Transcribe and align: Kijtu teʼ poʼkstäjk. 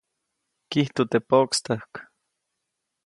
Kijtu 0.69 1.03
teʼ 1.11 1.23
poʼkstäjk. 1.29 1.91